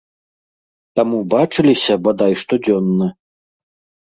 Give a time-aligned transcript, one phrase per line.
[0.99, 3.07] Таму бачыліся, бадай, штодзённа.